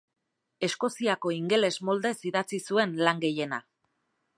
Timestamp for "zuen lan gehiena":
2.71-3.67